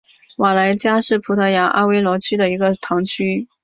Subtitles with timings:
[0.37, 3.47] 瓦莱加是葡萄牙阿威罗区的一个堂区。